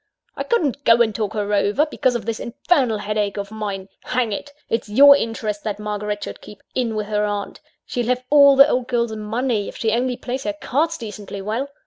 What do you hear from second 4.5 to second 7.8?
it's your interest that Margaret should keep in with her aunt;